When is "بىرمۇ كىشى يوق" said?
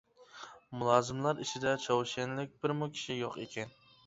2.65-3.39